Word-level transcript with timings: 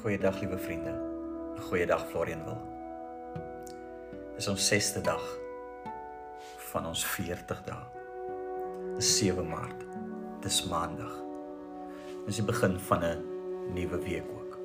Goeiedag 0.00 0.40
liewe 0.40 0.58
vriende. 0.58 0.92
Goeiedag 1.68 2.06
Florian 2.08 2.44
wil. 2.44 2.56
Dis 4.32 4.46
ons 4.48 4.68
6ste 4.72 5.02
dag 5.04 5.20
van 6.70 6.86
ons 6.88 7.02
40 7.04 7.60
dae. 7.66 8.06
Dis 8.96 9.10
7 9.18 9.44
Maart. 9.44 9.84
Dis 10.40 10.62
Maandag. 10.70 11.12
Dis 12.24 12.40
die 12.40 12.46
begin 12.48 12.78
van 12.88 13.04
'n 13.04 13.20
nuwe 13.76 14.00
week 14.00 14.24
ook. 14.38 14.58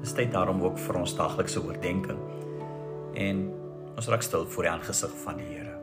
Dis 0.00 0.12
tyd 0.12 0.32
daarom 0.32 0.62
ook 0.62 0.78
vir 0.78 0.98
ons 0.98 1.14
daglikse 1.14 1.62
oordeenking 1.62 2.18
en 3.14 3.54
ons 3.96 4.08
raak 4.08 4.22
stil 4.22 4.46
voor 4.46 4.62
die 4.62 4.72
aangesig 4.72 5.14
van 5.22 5.36
die 5.36 5.46
Here. 5.46 5.78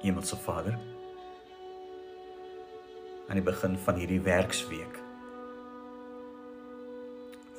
Hemelse 0.00 0.36
Vader, 0.36 0.78
aan 3.28 3.36
die 3.36 3.44
begin 3.44 3.76
van 3.84 3.98
hierdie 4.00 4.20
werksweek. 4.24 4.98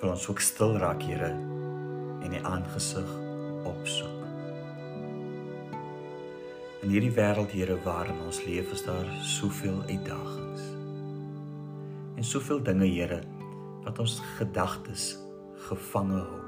Wil 0.02 0.14
ons 0.14 0.28
ook 0.32 0.42
stil 0.42 0.78
raak, 0.82 1.04
Here, 1.06 1.30
en 2.24 2.34
die 2.34 2.42
aangesig 2.46 3.10
opsoek. 3.70 4.18
In 6.82 6.94
hierdie 6.94 7.14
wêreld, 7.14 7.54
Here, 7.54 7.78
waarin 7.86 8.22
ons 8.26 8.42
leef, 8.48 8.72
is 8.74 8.84
daar 8.88 9.08
soveel 9.22 9.82
uitdagings. 9.88 10.66
En 12.18 12.26
soveel 12.26 12.64
dinge, 12.64 12.88
Here, 12.90 13.22
wat 13.86 14.00
ons 14.00 14.18
gedagtes 14.40 15.12
gevange 15.70 16.24
hou. 16.24 16.44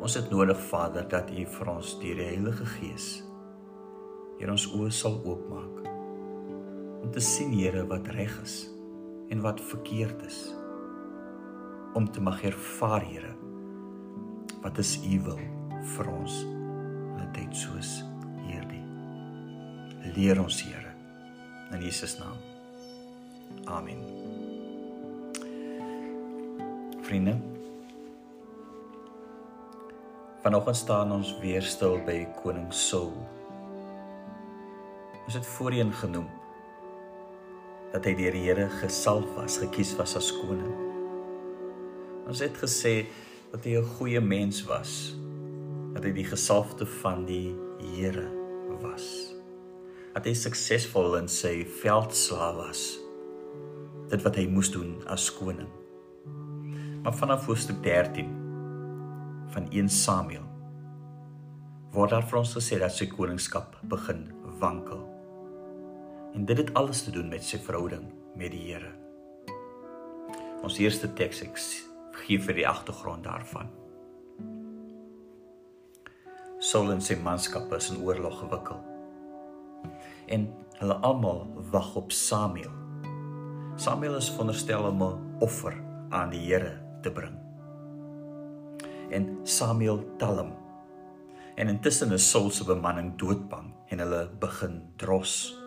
Ons 0.00 0.14
het 0.16 0.30
nodig, 0.32 0.60
Vader, 0.68 1.08
dat 1.08 1.32
U 1.32 1.48
vir 1.56 1.74
ons 1.78 1.96
deur 2.00 2.22
die 2.22 2.30
Heilige 2.32 2.68
Gees 2.78 3.10
hier 4.40 4.48
ons 4.48 4.64
oë 4.72 4.88
sal 4.88 5.18
oopmaak 5.28 5.89
om 7.00 7.10
te 7.10 7.20
sien 7.20 7.52
Here 7.52 7.86
wat 7.88 8.08
reg 8.14 8.32
is 8.42 8.68
en 9.30 9.40
wat 9.40 9.60
verkeerd 9.60 10.22
is. 10.26 10.38
Om 11.94 12.10
te 12.12 12.20
mag 12.20 12.42
ervaar 12.44 13.04
Here 13.04 13.34
wat 14.60 14.78
is 14.78 14.98
u 15.08 15.20
wil 15.24 15.40
vir 15.96 16.08
ons. 16.12 16.42
In 17.16 17.22
'n 17.24 17.32
tyd 17.32 17.56
soos 17.56 18.04
hierdie. 18.44 18.84
Leer 20.14 20.40
ons 20.40 20.62
Here 20.62 20.92
in 21.72 21.80
Jesus 21.80 22.18
naam. 22.18 22.36
Amen. 23.64 24.04
Vriende 27.00 27.36
vanoggend 30.42 30.76
staan 30.76 31.12
ons 31.12 31.38
weer 31.38 31.62
stil 31.62 31.98
by 32.04 32.24
koning 32.42 32.72
Saul. 32.72 33.12
Ons 35.26 35.34
het 35.34 35.46
voorheen 35.46 35.92
genoem 35.92 36.28
dat 37.90 38.06
hy 38.06 38.14
deur 38.18 38.36
die 38.36 38.44
Here 38.46 38.68
gesalf 38.80 39.26
was, 39.36 39.58
gekies 39.62 39.96
was 39.98 40.16
as 40.18 40.30
koning. 40.40 40.74
Ons 42.30 42.42
het 42.44 42.54
gesê 42.60 43.06
dat 43.50 43.64
hy 43.64 43.78
'n 43.78 43.90
goeie 43.98 44.20
mens 44.20 44.62
was, 44.64 45.16
dat 45.94 46.04
hy 46.04 46.12
die 46.12 46.24
gesalfde 46.24 46.86
van 46.86 47.26
die 47.26 47.54
Here 47.80 48.28
was. 48.82 49.34
Dat 50.14 50.24
hy 50.24 50.34
suksesvol 50.34 51.16
in 51.16 51.28
sy 51.28 51.64
veldslaaf 51.64 52.56
was. 52.56 52.98
Dit 54.10 54.22
wat 54.22 54.36
hy 54.36 54.46
moes 54.46 54.70
doen 54.70 55.02
as 55.06 55.30
koning. 55.30 55.68
Maar 57.02 57.14
vanaf 57.14 57.46
hoofstuk 57.46 57.82
13 57.82 58.28
van 59.50 59.70
1 59.70 59.88
Samuel 59.88 60.46
word 61.90 62.10
daar 62.10 62.22
vir 62.22 62.38
ons 62.38 62.54
gesê 62.54 62.78
dat 62.78 62.92
sy 62.92 63.06
koningskap 63.06 63.80
begin 63.82 64.30
wankel. 64.60 65.09
En 66.34 66.44
dit 66.44 66.58
het 66.58 66.74
alles 66.74 67.02
te 67.02 67.10
doen 67.10 67.28
met 67.28 67.44
sy 67.44 67.58
verhouding 67.58 68.06
met 68.38 68.52
die 68.54 68.62
Here. 68.70 68.92
Ons 70.62 70.78
eerste 70.78 71.08
teks 71.16 71.42
ek 71.42 71.58
gee 72.22 72.38
vir 72.42 72.58
die 72.60 72.66
agtergrond 72.68 73.24
daarvan. 73.24 73.70
Saul 76.60 76.92
en 76.92 77.00
sy 77.02 77.16
manskappe 77.16 77.78
is 77.80 77.88
in 77.90 78.02
oorlog 78.04 78.42
gewikkel. 78.42 78.78
En 80.30 80.46
hulle 80.78 80.96
almal 81.06 81.46
wag 81.72 81.94
op 81.96 82.12
Samuel. 82.12 82.72
Samuel 83.80 84.18
is 84.20 84.28
veronderstel 84.30 84.84
om 84.84 85.02
'n 85.02 85.36
offer 85.40 85.74
aan 86.10 86.30
die 86.30 86.44
Here 86.46 86.78
te 87.02 87.10
bring. 87.10 87.36
En 89.10 89.38
Samuel 89.42 90.04
tel 90.18 90.36
hom. 90.36 90.52
En 91.56 91.68
intussen 91.68 92.12
is 92.12 92.30
Saul 92.30 92.50
se 92.50 92.64
bemanning 92.64 93.18
doodbang 93.18 93.74
en 93.88 93.98
hulle 93.98 94.30
begin 94.38 94.82
dros 94.96 95.59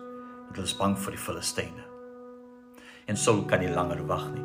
want 0.44 0.56
hulle 0.56 0.68
is 0.68 0.76
bang 0.78 0.96
vir 0.96 1.16
die 1.16 1.20
Filistyne. 1.20 1.84
En 3.08 3.18
Saul 3.20 3.44
kan 3.48 3.60
nie 3.60 3.72
langer 3.72 4.04
wag 4.08 4.28
nie 4.32 4.44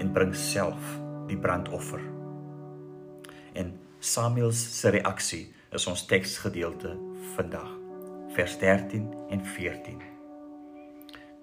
en 0.00 0.12
bring 0.16 0.32
self 0.36 0.94
die 1.28 1.36
brandoffer. 1.36 2.00
En 3.52 3.74
Samuel 4.00 4.52
se 4.56 4.92
reaksie 4.94 5.42
is 5.76 5.86
ons 5.90 6.06
teksgedeelte 6.08 6.94
vandag, 7.34 7.68
vers 8.34 8.56
13 8.58 9.04
en 9.30 9.44
14. 9.44 10.00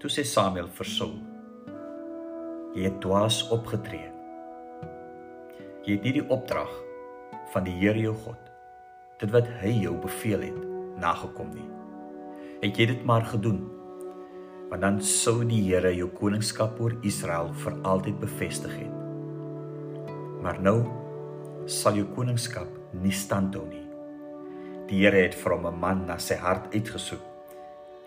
Toe 0.02 0.10
sê 0.14 0.26
Samuel 0.26 0.70
vir 0.80 0.90
Saul: 0.90 1.16
Jy 2.76 2.88
het 2.90 3.00
dwaas 3.04 3.44
opgetree. 3.54 4.10
Jy 5.86 5.96
het 5.96 6.04
nie 6.06 6.18
die 6.18 6.28
opdrag 6.34 6.72
van 7.54 7.66
die 7.68 7.78
Here 7.80 8.02
jou 8.02 8.14
God, 8.26 8.42
dit 9.22 9.32
wat 9.34 9.48
hy 9.62 9.72
jou 9.86 9.96
beveel 10.04 10.44
het, 10.50 10.60
nagekom 11.00 11.54
nie. 11.56 11.70
Het 12.62 12.82
jy 12.82 12.88
dit 12.92 13.06
maar 13.08 13.26
gedoen 13.30 13.64
want 14.70 14.82
dan 14.84 15.02
sou 15.04 15.44
die 15.48 15.62
Here 15.70 15.94
jou 15.96 16.10
koningskap 16.12 16.80
oor 16.84 16.96
Israel 17.08 17.54
vir 17.64 17.78
altyd 17.88 18.20
bevestig 18.20 18.74
het. 18.76 18.96
Maar 20.44 20.60
nou 20.62 20.80
sal 21.72 22.00
jou 22.00 22.08
koningskap 22.16 22.68
nie 23.04 23.16
standhou 23.16 23.66
nie. 23.68 23.86
Die 24.88 25.04
Here 25.04 25.24
het 25.24 25.36
vir 25.36 25.56
hom 25.56 25.68
'n 25.68 25.80
man 25.80 26.06
na 26.08 26.18
sy 26.18 26.36
hart 26.36 26.74
uitgesoek 26.74 27.24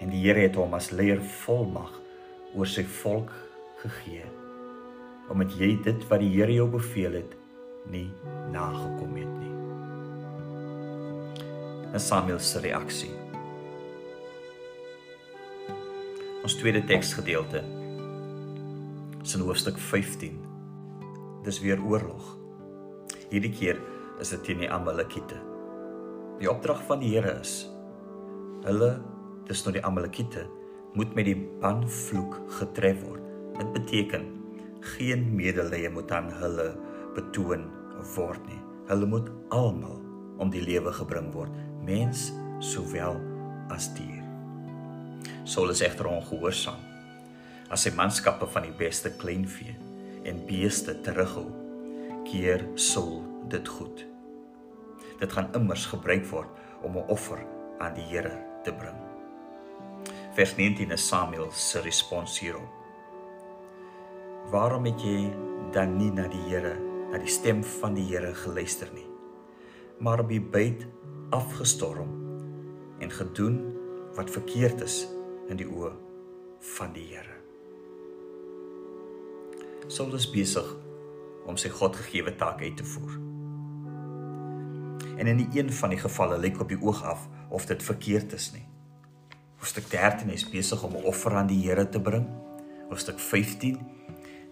en 0.01 0.11
die 0.11 0.21
Here 0.21 0.41
het 0.41 0.57
hom 0.57 0.75
as 0.75 0.91
leier 0.93 1.21
volmag 1.21 1.93
oor 2.55 2.67
sy 2.67 2.85
volk 2.85 3.33
gegee 3.83 4.25
omdat 5.31 5.53
jy 5.59 5.79
dit 5.85 6.09
wat 6.11 6.21
die 6.21 6.33
Here 6.35 6.53
jou 6.53 6.69
beveel 6.69 7.13
het 7.13 7.37
nie 7.87 8.11
nagekom 8.51 9.15
het 9.17 9.33
nie. 9.39 9.55
En 11.93 12.01
Samuel 12.01 12.39
se 12.39 12.59
reaksie 12.59 13.30
Ons 16.51 16.59
tweede 16.59 16.81
teksgedeelte 16.83 17.61
is 19.23 19.37
in 19.37 19.45
hoofstuk 19.47 19.77
15. 19.79 20.33
Dis 21.47 21.61
weer 21.63 21.79
oorlog. 21.79 22.25
Hierdie 23.31 23.53
keer 23.55 23.79
is 24.19 24.33
dit 24.35 24.43
teen 24.49 24.65
die 24.65 24.71
Amalekiete. 24.75 25.37
Die 26.41 26.49
opdrag 26.51 26.81
van 26.89 27.05
die 27.05 27.13
Here 27.13 27.37
is 27.39 27.53
hulle, 28.67 28.89
dis 29.47 29.63
nou 29.63 29.77
die 29.77 29.85
Amalekiete, 29.87 30.43
moet 30.99 31.15
met 31.15 31.29
die 31.31 31.37
banvloek 31.63 32.35
getref 32.59 32.99
word. 33.05 33.29
Dit 33.61 33.71
beteken 33.77 34.27
geen 34.97 35.23
medelee 35.31 35.87
moet 35.95 36.11
aan 36.11 36.33
hulle 36.41 36.73
betoon 37.15 37.69
word 38.17 38.43
nie. 38.51 38.59
Hulle 38.91 39.07
moet 39.07 39.31
almal 39.55 40.03
om 40.43 40.51
die 40.51 40.67
lewe 40.67 40.91
gebring 40.99 41.31
word, 41.31 41.55
mens 41.87 42.33
sowel 42.59 43.23
as 43.71 43.87
dier. 43.95 44.20
Saul 45.45 45.71
is 45.71 45.83
egter 45.85 46.07
ongehoorsaam. 46.11 46.81
As 47.71 47.85
sy 47.87 47.93
manskappe 47.95 48.49
van 48.51 48.67
die 48.67 48.75
beste 48.77 49.13
kleinvee 49.21 49.77
en 50.27 50.45
beeste 50.47 50.97
terughou, 51.05 51.49
keer 52.27 52.65
Saul 52.75 53.21
dit 53.51 53.69
goed. 53.69 54.05
Dit 55.21 55.33
gaan 55.33 55.53
immers 55.55 55.87
gebruik 55.91 56.27
word 56.31 56.51
om 56.83 56.97
'n 56.97 57.09
offer 57.09 57.47
aan 57.79 57.95
die 57.95 58.09
Here 58.11 58.37
te 58.65 58.73
bring. 58.73 58.97
Vers 60.35 60.57
19 60.57 60.91
is 60.91 61.09
Samuel 61.09 61.51
se 61.53 61.81
respons 61.81 62.39
hierop. 62.41 62.71
Waarom 64.51 64.85
het 64.85 65.03
jy 65.03 65.33
dan 65.73 65.97
nie 65.97 66.11
na 66.11 66.29
die 66.29 66.43
Here, 66.49 66.77
na 67.11 67.19
die 67.19 67.31
stem 67.31 67.65
van 67.65 67.95
die 67.95 68.07
Here 68.09 68.35
geluister 68.35 68.89
nie, 68.95 69.07
maar 69.99 70.21
op 70.21 70.29
die 70.29 70.41
byt 70.41 70.87
afgestorm 71.31 72.11
en 72.99 73.11
gedoen 73.11 73.80
wat 74.21 74.31
verkeerd 74.31 74.83
is 74.85 75.07
in 75.49 75.57
die 75.57 75.67
oë 75.69 75.91
van 76.77 76.91
die 76.93 77.07
Here. 77.09 77.37
Saul 79.89 80.13
is 80.19 80.27
besig 80.29 80.67
om 81.49 81.57
sy 81.57 81.71
Godgegewe 81.73 82.35
taak 82.37 82.61
uit 82.61 82.77
te 82.77 82.85
voer. 82.85 83.15
En 85.17 85.31
in 85.31 85.41
die 85.41 85.49
een 85.57 85.73
van 85.73 85.95
die 85.95 86.01
gevalle 86.01 86.37
lyk 86.41 86.61
op 86.61 86.69
die 86.69 86.81
oog 86.85 87.01
af 87.05 87.25
of 87.49 87.65
dit 87.71 87.81
verkeerd 87.83 88.37
is 88.37 88.51
nie. 88.53 88.67
Hoofstuk 89.61 89.89
13 89.93 90.29
is 90.37 90.45
besig 90.53 90.85
om 90.85 90.97
'n 90.97 91.09
offer 91.09 91.37
aan 91.37 91.49
die 91.49 91.63
Here 91.65 91.89
te 91.89 92.01
bring. 92.01 92.29
Hoofstuk 92.89 93.19
15 93.19 93.81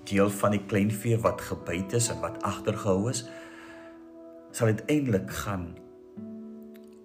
deel 0.05 0.31
van 0.31 0.51
die 0.51 0.65
kleinvee 0.65 1.19
wat 1.21 1.41
gebyt 1.41 1.93
is 1.93 2.09
en 2.09 2.21
wat 2.21 2.43
agtergehou 2.43 3.11
is 3.11 3.29
sal 4.51 4.67
uiteindelik 4.67 5.31
gaan 5.31 5.77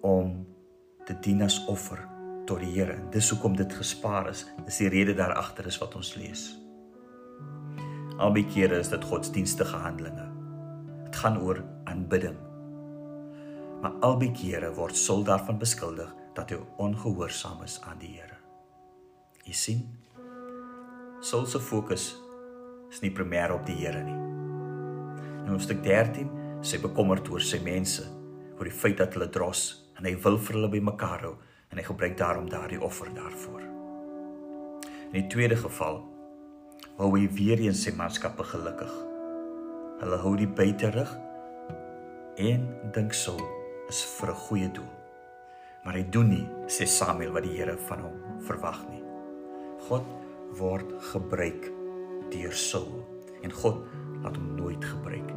om 0.00 0.46
te 1.04 1.18
dien 1.20 1.42
as 1.42 1.64
offer 1.66 2.13
tot 2.46 2.60
die 2.60 2.72
Here. 2.74 2.96
Dis 3.12 3.30
hoekom 3.32 3.56
dit 3.56 3.72
gespaar 3.72 4.28
is. 4.30 4.44
Dis 4.66 4.82
die 4.82 4.90
rede 4.92 5.14
daar 5.16 5.34
agter 5.38 5.66
is 5.70 5.78
wat 5.82 5.96
ons 5.98 6.14
lees. 6.18 6.46
Albei 8.22 8.44
kere 8.46 8.78
is 8.78 8.92
dit 8.92 9.04
godsdienstige 9.04 9.80
handelinge. 9.82 10.26
Dit 11.06 11.16
gaan 11.16 11.40
oor 11.42 11.62
aanbidding. 11.90 12.36
Maar 13.82 13.96
albei 14.06 14.30
kere 14.32 14.70
word 14.76 14.96
Saul 14.96 15.24
daarvan 15.26 15.58
beskuldig 15.58 16.12
dat 16.34 16.50
hy 16.50 16.60
ongehoorsaam 16.82 17.64
is 17.66 17.80
aan 17.82 17.98
die 18.02 18.14
Here. 18.16 18.38
Jy 19.44 19.56
sien? 19.58 19.82
Saul 21.24 21.46
se 21.48 21.60
fokus 21.60 22.12
is 22.90 23.00
nie 23.02 23.12
primêr 23.12 23.52
op 23.54 23.64
die 23.66 23.76
Here 23.80 24.02
nie. 24.04 24.20
In 25.44 25.52
hoofstuk 25.52 25.82
13 25.84 26.30
sê 26.64 26.78
bekommerd 26.80 27.28
oor 27.32 27.42
sy 27.44 27.60
mense, 27.64 28.06
oor 28.56 28.68
die 28.68 28.74
feit 28.74 29.00
dat 29.02 29.16
hulle 29.16 29.28
dros 29.32 29.66
en 29.98 30.06
hy 30.08 30.14
wil 30.24 30.38
vir 30.40 30.58
hulle 30.58 30.70
bymekaar 30.72 31.26
hou 31.26 31.34
en 31.74 31.80
hy 31.80 31.86
gebruik 31.88 32.14
daarom 32.18 32.46
daardie 32.46 32.78
offer 32.78 33.08
daarvoor. 33.14 33.62
In 35.10 35.16
die 35.16 35.26
tweede 35.26 35.56
geval 35.58 36.04
hou 37.00 37.08
hy 37.16 37.24
weer 37.34 37.58
eens 37.58 37.80
sy 37.82 37.90
manskappe 37.98 38.46
gelukkig. 38.46 38.92
Hulle 39.98 40.18
hou 40.22 40.36
die 40.38 40.46
buite 40.46 40.92
rug 40.94 41.10
en 42.38 42.68
dink 42.94 43.14
so 43.14 43.34
is 43.90 44.04
vir 44.20 44.30
'n 44.30 44.42
goeie 44.46 44.70
doel. 44.70 44.92
Maar 45.84 45.94
hy 45.94 46.04
doen 46.10 46.30
nie 46.30 46.46
sê 46.66 46.86
Samuel 46.86 47.32
wat 47.32 47.42
die 47.42 47.58
Here 47.58 47.76
van 47.88 48.00
hom 48.06 48.40
verwag 48.46 48.78
nie. 48.90 49.02
God 49.88 50.06
word 50.58 50.94
gebruik 51.10 51.72
deur 52.30 52.52
Saul 52.52 53.02
en 53.42 53.50
God 53.50 53.82
laat 54.22 54.36
hom 54.36 54.54
nooit 54.56 54.84
gebruik 54.84 55.28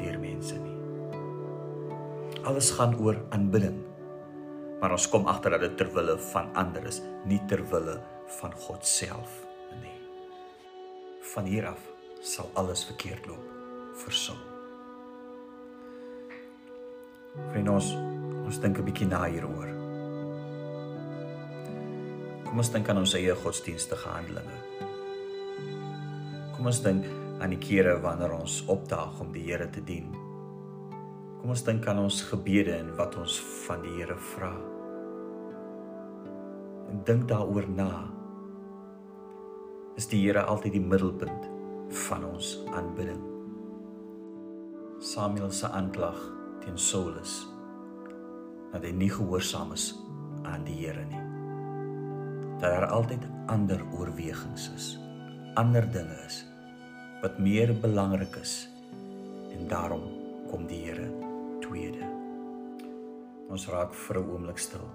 deur 0.00 0.18
mense 0.18 0.56
nie. 0.56 0.78
Alles 2.42 2.70
gaan 2.70 2.96
oor 2.98 3.20
aanbidding. 3.30 3.91
Maar 4.82 4.98
ons 4.98 5.06
kom 5.08 5.30
agter 5.30 5.54
dat 5.54 5.62
dit 5.62 5.78
ter 5.78 5.94
wille 5.94 6.18
van 6.32 6.50
ander 6.58 6.90
is, 6.90 7.00
nie 7.24 7.40
ter 7.46 7.62
wille 7.70 7.96
van 8.40 8.52
God 8.66 8.86
self 8.86 9.42
van 11.32 11.44
hier 11.44 11.66
af 11.66 11.80
sal 12.20 12.50
alles 12.60 12.84
verkeerd 12.84 13.26
loop 13.26 13.44
vir 14.02 14.16
Saul. 14.16 14.40
Vriende 17.52 17.72
ons 17.72 17.92
ons 18.42 18.58
dink 18.60 18.78
'n 18.78 18.84
bietjie 18.84 19.06
na 19.08 19.22
hieroor. 19.24 19.70
Kom 22.44 22.58
ons 22.58 22.72
dink 22.72 22.88
aan 22.88 22.98
ons 22.98 23.14
eie 23.14 23.34
godsdienstige 23.34 24.08
handelinge. 24.08 24.58
Kom 26.56 26.66
ons 26.66 26.82
dink 26.82 27.06
aan 27.40 27.50
die 27.50 27.62
kere 27.68 28.00
wanneer 28.00 28.32
ons 28.32 28.64
opdaag 28.66 29.20
om 29.20 29.32
die 29.32 29.46
Here 29.46 29.70
te 29.70 29.80
dien. 29.80 30.12
Kom 31.40 31.50
ons 31.50 31.62
dink 31.62 31.86
aan 31.86 31.98
ons 31.98 32.22
gebede 32.22 32.76
en 32.76 32.96
wat 32.96 33.16
ons 33.16 33.40
van 33.66 33.82
die 33.82 33.96
Here 33.96 34.16
vra. 34.16 34.71
Dink 37.02 37.24
daaroor 37.26 37.64
na 37.66 37.88
is 39.98 40.06
die 40.06 40.20
Here 40.22 40.44
altyd 40.46 40.76
die 40.76 40.82
middelpunt 40.84 41.48
van 42.06 42.22
ons 42.28 42.52
aanbidding. 42.70 43.18
Samuel 45.02 45.50
se 45.50 45.66
aanklag 45.66 46.20
teen 46.62 46.78
Saul 46.78 47.16
is 47.18 47.40
dat 48.70 48.86
hy 48.86 48.92
nie 48.94 49.10
gehoorsaam 49.10 49.74
is 49.74 49.88
aan 50.46 50.62
die 50.68 50.78
Here 50.78 51.02
nie. 51.10 51.24
Dat 52.62 52.70
daar 52.70 52.88
altyd 52.94 53.26
ander 53.50 53.82
oorwegings 53.98 54.70
is, 54.76 54.94
ander 55.58 55.88
dinge 55.90 56.22
is 56.28 56.44
wat 57.24 57.42
meer 57.42 57.74
belangrik 57.82 58.38
is 58.38 58.68
en 59.50 59.66
daarom 59.66 60.06
kom 60.54 60.70
die 60.70 60.84
Here 60.86 61.10
tweede. 61.66 62.06
Ons 63.50 63.66
raak 63.74 63.90
vir 64.06 64.22
'n 64.22 64.28
oomblik 64.36 64.62
stil 64.62 64.86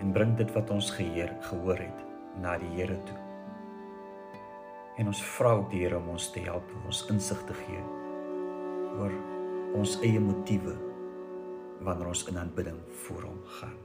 en 0.00 0.12
bring 0.12 0.36
dit 0.38 0.52
wat 0.56 0.70
ons 0.72 0.90
geheer 0.96 1.32
gehoor 1.48 1.80
het 1.82 2.04
na 2.40 2.56
die 2.60 2.70
Here 2.76 2.96
toe. 3.08 3.18
En 5.00 5.08
ons 5.12 5.22
vra 5.36 5.54
ook 5.58 5.70
die 5.72 5.84
Here 5.84 5.98
om 6.00 6.08
ons 6.14 6.30
te 6.32 6.42
help 6.44 6.72
om 6.76 6.88
ons 6.92 7.04
insig 7.12 7.40
te 7.48 7.56
gee 7.62 7.82
oor 8.98 9.12
ons 9.78 9.98
eie 10.02 10.20
motiewe 10.20 10.74
wanneer 11.86 12.10
ons 12.10 12.26
in 12.28 12.40
aanbidding 12.40 12.80
voor 13.04 13.28
hom 13.28 13.38
gaan. 13.60 13.76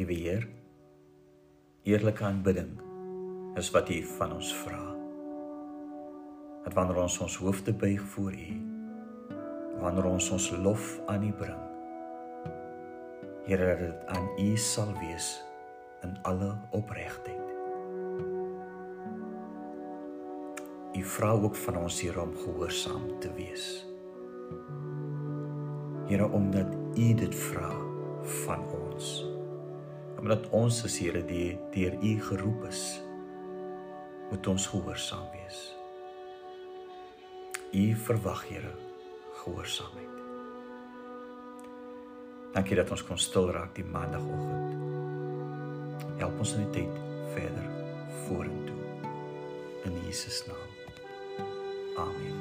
Liewe 0.00 0.14
Heer, 0.16 0.48
eerlike 1.84 2.24
aanbidding 2.24 2.70
is 3.60 3.68
wat 3.70 3.90
U 3.92 3.98
van 4.16 4.30
ons 4.32 4.48
vra. 4.62 4.78
Dat 6.64 6.72
wanneer 6.72 7.02
ons 7.02 7.18
ons 7.20 7.34
hoofde 7.36 7.74
buig 7.76 8.00
voor 8.14 8.32
U, 8.32 8.46
wanneer 9.82 10.06
ons 10.08 10.30
ons 10.32 10.46
lof 10.64 10.86
aan 11.04 11.26
U 11.28 11.32
bring, 11.36 11.60
Here, 13.44 13.66
dat 13.66 13.82
dit 13.82 14.06
aan 14.16 14.28
U 14.40 14.56
sal 14.56 14.94
wees 15.02 15.28
in 16.00 16.16
alle 16.22 16.48
opregtheid. 16.70 17.52
U 20.96 21.02
vra 21.04 21.34
ook 21.36 21.58
van 21.66 21.76
ons 21.76 22.00
hier 22.00 22.16
om 22.22 22.32
gehoorsaam 22.36 23.04
te 23.20 23.34
wees. 23.36 23.68
Here, 26.08 26.30
omdat 26.30 26.72
U 26.96 27.12
dit 27.14 27.36
vra 27.50 27.74
van 28.46 28.64
ons 28.80 29.29
omdat 30.20 30.50
ons 30.52 30.82
as 30.84 30.98
Here 31.00 31.22
die 31.24 31.56
deur 31.72 31.96
U 31.96 32.12
geroep 32.28 32.66
is 32.68 33.00
moet 34.30 34.46
ons 34.46 34.66
gehoorsaam 34.70 35.26
wees. 35.32 35.60
U 37.72 37.84
verwag 38.04 38.44
Here 38.50 38.72
gehoorsaamheid. 39.40 40.18
Dankie 42.52 42.76
dat 42.76 42.90
ons 42.92 43.02
kon 43.06 43.18
stil 43.18 43.48
raak 43.54 43.72
die 43.78 43.86
maandagooggend. 43.86 44.76
Help 46.20 46.42
ons 46.42 46.52
in 46.58 46.66
die 46.66 46.82
tyd 46.82 46.98
verder 47.32 47.68
vorentoe 48.26 48.78
in 49.88 49.96
Jesus 50.04 50.42
naam. 50.50 50.68
Amen. 52.04 52.36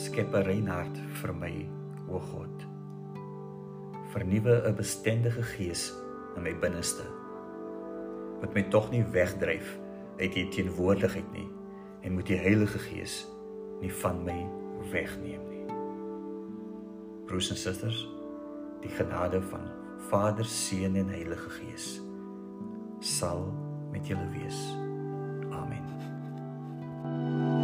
Skep 0.00 0.32
'n 0.34 0.46
rein 0.48 0.68
hart 0.68 0.96
vir 1.20 1.34
my, 1.34 1.66
o 2.08 2.18
God. 2.18 2.56
Vernuwe 4.14 4.62
'n 4.64 4.74
bestendige 4.74 5.42
gees 5.42 5.92
in 6.36 6.46
my 6.46 6.54
binneste 6.62 7.06
wat 8.40 8.54
my 8.54 8.64
tog 8.72 8.90
nie 8.92 9.04
wegdryf 9.14 9.76
uit 10.18 10.34
die 10.34 10.48
teenwoordigheid 10.52 11.30
nie 11.32 11.46
en 12.04 12.16
moet 12.16 12.28
die 12.28 12.38
Heilige 12.38 12.78
Gees 12.78 13.22
nie 13.80 13.92
van 14.02 14.20
my 14.24 14.36
wegneem 14.92 15.40
nie. 15.48 15.64
Broers 17.24 17.48
en 17.50 17.56
susters, 17.56 18.04
die 18.84 18.92
genade 18.92 19.40
van 19.48 19.64
Vader, 20.10 20.44
Seun 20.44 20.96
en 21.00 21.08
Heilige 21.08 21.50
Gees 21.58 22.00
sal 23.00 23.46
met 23.92 24.08
julle 24.08 24.28
wees. 24.36 24.60
Amen. 25.52 27.63